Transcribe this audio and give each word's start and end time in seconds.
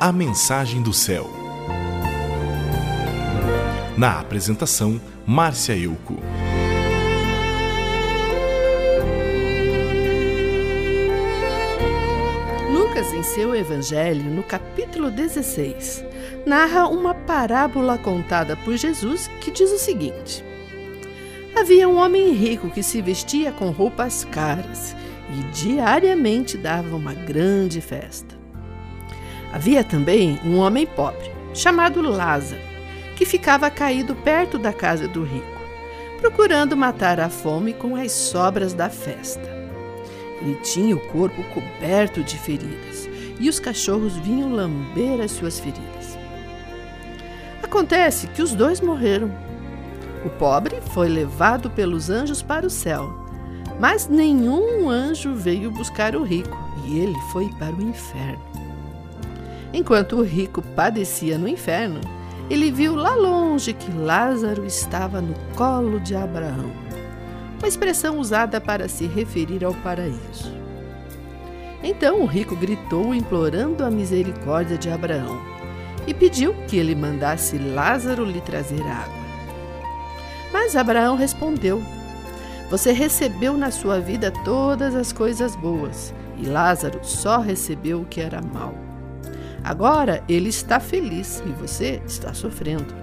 A 0.00 0.12
Mensagem 0.12 0.82
do 0.82 0.92
Céu. 0.92 1.30
Na 3.96 4.18
apresentação, 4.18 5.00
Márcia 5.24 5.76
Euco. 5.76 6.16
Lucas, 12.70 13.12
em 13.14 13.22
seu 13.22 13.54
Evangelho, 13.54 14.24
no 14.24 14.42
capítulo 14.42 15.10
16, 15.12 16.04
narra 16.44 16.88
uma 16.88 17.14
parábola 17.14 17.96
contada 17.96 18.56
por 18.56 18.76
Jesus 18.76 19.30
que 19.40 19.50
diz 19.50 19.70
o 19.70 19.78
seguinte: 19.78 20.44
Havia 21.56 21.88
um 21.88 21.96
homem 21.96 22.32
rico 22.32 22.68
que 22.68 22.82
se 22.82 23.00
vestia 23.00 23.52
com 23.52 23.70
roupas 23.70 24.24
caras 24.24 24.94
e 25.30 25.42
diariamente 25.52 26.58
dava 26.58 26.96
uma 26.96 27.14
grande 27.14 27.80
festa. 27.80 28.43
Havia 29.54 29.84
também 29.84 30.40
um 30.44 30.58
homem 30.58 30.84
pobre, 30.84 31.30
chamado 31.54 32.02
Lázaro, 32.02 32.60
que 33.14 33.24
ficava 33.24 33.70
caído 33.70 34.12
perto 34.16 34.58
da 34.58 34.72
casa 34.72 35.06
do 35.06 35.22
rico, 35.22 35.60
procurando 36.20 36.76
matar 36.76 37.20
a 37.20 37.28
fome 37.28 37.72
com 37.72 37.94
as 37.94 38.10
sobras 38.10 38.74
da 38.74 38.90
festa. 38.90 39.48
Ele 40.42 40.56
tinha 40.56 40.96
o 40.96 41.08
corpo 41.12 41.40
coberto 41.54 42.24
de 42.24 42.36
feridas 42.36 43.08
e 43.38 43.48
os 43.48 43.60
cachorros 43.60 44.16
vinham 44.16 44.52
lamber 44.52 45.20
as 45.20 45.30
suas 45.30 45.60
feridas. 45.60 46.18
Acontece 47.62 48.26
que 48.26 48.42
os 48.42 48.54
dois 48.54 48.80
morreram. 48.80 49.30
O 50.24 50.30
pobre 50.30 50.80
foi 50.92 51.08
levado 51.08 51.70
pelos 51.70 52.10
anjos 52.10 52.42
para 52.42 52.66
o 52.66 52.70
céu, 52.70 53.08
mas 53.78 54.08
nenhum 54.08 54.90
anjo 54.90 55.32
veio 55.32 55.70
buscar 55.70 56.16
o 56.16 56.24
rico 56.24 56.58
e 56.84 56.98
ele 56.98 57.20
foi 57.30 57.48
para 57.50 57.72
o 57.72 57.80
inferno. 57.80 58.63
Enquanto 59.74 60.18
o 60.18 60.22
rico 60.22 60.62
padecia 60.62 61.36
no 61.36 61.48
inferno, 61.48 62.00
ele 62.48 62.70
viu 62.70 62.94
lá 62.94 63.16
longe 63.16 63.72
que 63.72 63.90
Lázaro 63.90 64.64
estava 64.64 65.20
no 65.20 65.34
colo 65.56 65.98
de 65.98 66.14
Abraão, 66.14 66.70
uma 67.58 67.66
expressão 67.66 68.20
usada 68.20 68.60
para 68.60 68.88
se 68.88 69.04
referir 69.08 69.64
ao 69.64 69.74
paraíso. 69.74 70.54
Então 71.82 72.22
o 72.22 72.24
rico 72.24 72.54
gritou 72.54 73.12
implorando 73.12 73.84
a 73.84 73.90
misericórdia 73.90 74.78
de 74.78 74.88
Abraão 74.88 75.42
e 76.06 76.14
pediu 76.14 76.54
que 76.68 76.76
ele 76.76 76.94
mandasse 76.94 77.58
Lázaro 77.58 78.24
lhe 78.24 78.40
trazer 78.40 78.80
água. 78.80 79.24
Mas 80.52 80.76
Abraão 80.76 81.16
respondeu: 81.16 81.82
Você 82.70 82.92
recebeu 82.92 83.56
na 83.56 83.72
sua 83.72 83.98
vida 83.98 84.30
todas 84.44 84.94
as 84.94 85.12
coisas 85.12 85.56
boas, 85.56 86.14
e 86.38 86.46
Lázaro 86.46 87.00
só 87.02 87.40
recebeu 87.40 88.02
o 88.02 88.06
que 88.06 88.20
era 88.20 88.40
mal. 88.40 88.93
Agora 89.64 90.22
ele 90.28 90.50
está 90.50 90.78
feliz 90.78 91.42
e 91.46 91.48
você 91.52 92.02
está 92.06 92.34
sofrendo. 92.34 92.94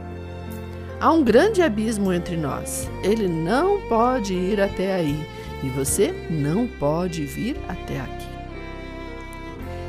Há 1.00 1.12
um 1.12 1.24
grande 1.24 1.64
abismo 1.64 2.14
entre 2.14 2.38
nós. 2.38 2.88
Ele 3.04 3.28
não 3.28 3.82
pode 3.90 4.36
ir 4.36 4.62
até 4.62 4.94
aí 4.94 5.28
e 5.64 5.70
você 5.70 6.14
não 6.30 6.68
pode 6.68 7.26
vir 7.26 7.58
até 7.68 8.00
aqui. 8.00 8.32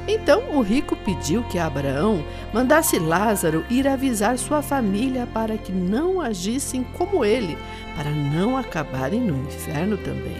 Então 0.08 0.56
o 0.56 0.62
rico 0.62 0.96
pediu 0.96 1.44
que 1.44 1.58
Abraão 1.58 2.24
mandasse 2.52 2.98
Lázaro 2.98 3.64
ir 3.68 3.86
avisar 3.86 4.38
sua 4.38 4.62
família 4.62 5.28
para 5.32 5.58
que 5.58 5.70
não 5.70 6.20
agissem 6.20 6.82
como 6.96 7.24
ele, 7.24 7.56
para 7.94 8.10
não 8.10 8.56
acabarem 8.56 9.20
no 9.20 9.46
inferno 9.46 9.98
também. 9.98 10.36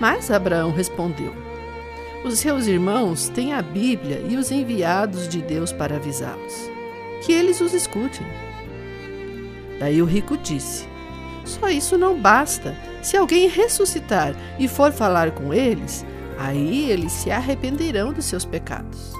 Mas 0.00 0.30
Abraão 0.30 0.72
respondeu: 0.72 1.34
os 2.24 2.38
seus 2.38 2.66
irmãos 2.66 3.28
têm 3.28 3.52
a 3.54 3.62
Bíblia 3.62 4.22
e 4.28 4.36
os 4.36 4.50
enviados 4.50 5.28
de 5.28 5.40
Deus 5.40 5.72
para 5.72 5.96
avisá-los. 5.96 6.70
Que 7.24 7.32
eles 7.32 7.60
os 7.60 7.72
escutem. 7.72 8.26
Daí 9.78 10.02
o 10.02 10.06
rico 10.06 10.36
disse: 10.36 10.86
Só 11.44 11.68
isso 11.68 11.96
não 11.96 12.20
basta. 12.20 12.76
Se 13.02 13.16
alguém 13.16 13.48
ressuscitar 13.48 14.34
e 14.58 14.68
for 14.68 14.92
falar 14.92 15.30
com 15.30 15.54
eles, 15.54 16.04
aí 16.38 16.90
eles 16.90 17.12
se 17.12 17.30
arrependerão 17.30 18.12
dos 18.12 18.26
seus 18.26 18.44
pecados. 18.44 19.12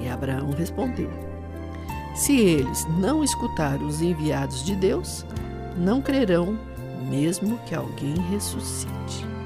E 0.00 0.08
Abraão 0.08 0.50
respondeu: 0.50 1.10
Se 2.14 2.36
eles 2.36 2.84
não 2.98 3.22
escutar 3.22 3.80
os 3.80 4.02
enviados 4.02 4.64
de 4.64 4.74
Deus, 4.74 5.24
não 5.76 6.02
crerão, 6.02 6.58
mesmo 7.08 7.58
que 7.66 7.74
alguém 7.74 8.14
ressuscite. 8.30 9.37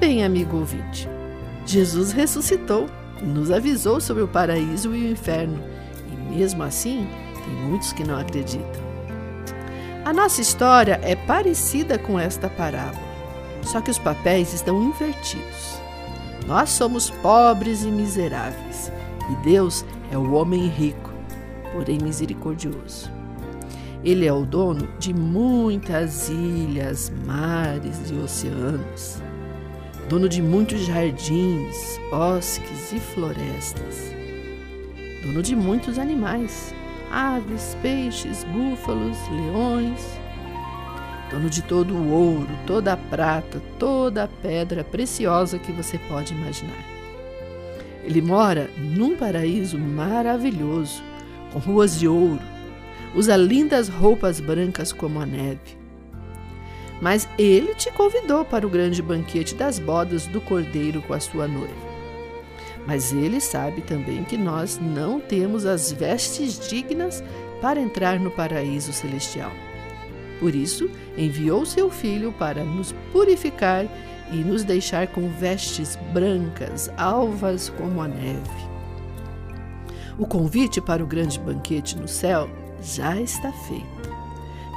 Bem, 0.00 0.24
amigo 0.24 0.56
ouvinte, 0.56 1.06
Jesus 1.66 2.10
ressuscitou 2.10 2.86
e 3.20 3.26
nos 3.26 3.50
avisou 3.50 4.00
sobre 4.00 4.22
o 4.22 4.28
paraíso 4.28 4.96
e 4.96 5.04
o 5.04 5.12
inferno, 5.12 5.62
e 6.10 6.34
mesmo 6.34 6.62
assim, 6.62 7.06
tem 7.34 7.54
muitos 7.68 7.92
que 7.92 8.02
não 8.02 8.18
acreditam. 8.18 8.80
A 10.02 10.10
nossa 10.10 10.40
história 10.40 10.98
é 11.02 11.14
parecida 11.14 11.98
com 11.98 12.18
esta 12.18 12.48
parábola, 12.48 13.06
só 13.62 13.82
que 13.82 13.90
os 13.90 13.98
papéis 13.98 14.54
estão 14.54 14.82
invertidos. 14.82 15.78
Nós 16.46 16.70
somos 16.70 17.10
pobres 17.10 17.84
e 17.84 17.88
miseráveis, 17.88 18.90
e 19.30 19.44
Deus 19.44 19.84
é 20.10 20.16
o 20.16 20.32
homem 20.32 20.66
rico, 20.66 21.12
porém 21.74 21.98
misericordioso. 21.98 23.12
Ele 24.02 24.26
é 24.26 24.32
o 24.32 24.46
dono 24.46 24.88
de 24.98 25.12
muitas 25.12 26.30
ilhas, 26.30 27.12
mares 27.26 28.10
e 28.10 28.14
oceanos 28.14 29.20
dono 30.10 30.28
de 30.28 30.42
muitos 30.42 30.80
jardins, 30.86 32.00
bosques 32.10 32.92
e 32.92 32.98
florestas, 32.98 34.12
dono 35.22 35.40
de 35.40 35.54
muitos 35.54 36.00
animais, 36.00 36.74
aves, 37.12 37.76
peixes, 37.80 38.42
búfalos, 38.42 39.16
leões, 39.30 40.04
dono 41.30 41.48
de 41.48 41.62
todo 41.62 41.94
o 41.94 42.10
ouro, 42.10 42.48
toda 42.66 42.94
a 42.94 42.96
prata, 42.96 43.62
toda 43.78 44.24
a 44.24 44.28
pedra 44.28 44.82
preciosa 44.82 45.60
que 45.60 45.70
você 45.70 45.96
pode 45.96 46.34
imaginar. 46.34 46.84
Ele 48.02 48.20
mora 48.20 48.68
num 48.76 49.16
paraíso 49.16 49.78
maravilhoso, 49.78 51.04
com 51.52 51.60
ruas 51.60 51.96
de 51.96 52.08
ouro, 52.08 52.42
usa 53.14 53.36
lindas 53.36 53.88
roupas 53.88 54.40
brancas 54.40 54.92
como 54.92 55.20
a 55.20 55.26
neve 55.26 55.79
mas 57.00 57.28
ele 57.38 57.74
te 57.74 57.90
convidou 57.90 58.44
para 58.44 58.66
o 58.66 58.70
grande 58.70 59.00
banquete 59.00 59.54
das 59.54 59.78
bodas 59.78 60.26
do 60.26 60.40
cordeiro 60.40 61.02
com 61.02 61.14
a 61.14 61.20
sua 61.20 61.48
noiva. 61.48 61.90
Mas 62.86 63.12
ele 63.12 63.40
sabe 63.40 63.82
também 63.82 64.24
que 64.24 64.36
nós 64.36 64.78
não 64.80 65.20
temos 65.20 65.66
as 65.66 65.92
vestes 65.92 66.68
dignas 66.68 67.22
para 67.60 67.80
entrar 67.80 68.18
no 68.18 68.30
paraíso 68.30 68.92
celestial. 68.92 69.52
Por 70.38 70.54
isso, 70.54 70.90
enviou 71.16 71.66
seu 71.66 71.90
filho 71.90 72.32
para 72.32 72.64
nos 72.64 72.92
purificar 73.12 73.86
e 74.32 74.36
nos 74.36 74.64
deixar 74.64 75.06
com 75.08 75.28
vestes 75.28 75.96
brancas, 76.12 76.90
alvas 76.96 77.68
como 77.70 78.00
a 78.00 78.08
neve. 78.08 78.70
O 80.18 80.26
convite 80.26 80.80
para 80.80 81.02
o 81.02 81.06
grande 81.06 81.38
banquete 81.38 81.96
no 81.96 82.08
céu 82.08 82.48
já 82.82 83.20
está 83.20 83.52
feito. 83.52 84.09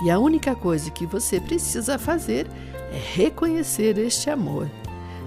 E 0.03 0.12
a 0.12 0.19
única 0.19 0.53
coisa 0.53 0.91
que 0.91 1.06
você 1.06 1.40
precisa 1.40 1.97
fazer 1.97 2.46
é 2.91 3.00
reconhecer 3.16 3.97
este 3.97 4.30
amor, 4.30 4.69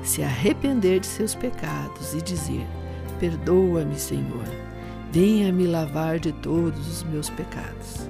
se 0.02 0.22
arrepender 0.22 1.00
de 1.00 1.06
seus 1.06 1.34
pecados 1.34 2.12
e 2.12 2.20
dizer: 2.20 2.66
Perdoa-me, 3.18 3.98
Senhor, 3.98 4.44
venha 5.10 5.50
me 5.50 5.66
lavar 5.66 6.18
de 6.18 6.30
todos 6.30 6.86
os 6.88 7.02
meus 7.04 7.30
pecados. 7.30 8.06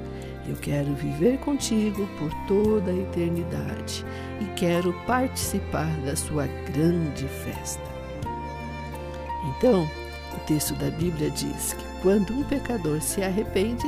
Eu 0.49 0.57
quero 0.57 0.93
viver 0.95 1.39
contigo 1.39 2.05
por 2.19 2.33
toda 2.49 2.91
a 2.91 2.97
eternidade 2.97 4.05
e 4.41 4.45
quero 4.57 4.93
participar 5.07 5.91
da 6.05 6.17
sua 6.17 6.49
grande 6.73 7.29
festa. 7.45 7.97
Então, 9.57 9.89
o 10.35 10.39
texto 10.49 10.75
da 10.75 10.91
Bíblia 10.91 11.31
diz 11.31 11.75
que 11.75 12.03
quando 12.03 12.33
um 12.33 12.43
pecador 12.43 13.01
se 13.01 13.23
arrepende, 13.23 13.87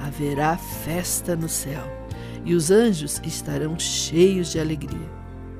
haverá 0.00 0.56
festa 0.56 1.36
no 1.36 1.48
céu 1.48 1.97
e 2.44 2.54
os 2.54 2.70
anjos 2.70 3.20
estarão 3.24 3.78
cheios 3.78 4.50
de 4.50 4.60
alegria, 4.60 5.08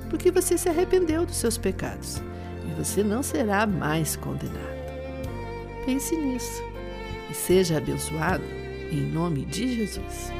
porque 0.09 0.31
você 0.31 0.57
se 0.57 0.69
arrependeu 0.69 1.25
dos 1.25 1.35
seus 1.35 1.57
pecados 1.57 2.21
e 2.67 2.73
você 2.73 3.03
não 3.03 3.21
será 3.21 3.65
mais 3.67 4.15
condenado. 4.15 4.79
Pense 5.85 6.15
nisso 6.15 6.63
e 7.29 7.33
seja 7.33 7.77
abençoado 7.77 8.43
em 8.91 9.01
nome 9.11 9.45
de 9.45 9.75
Jesus. 9.75 10.38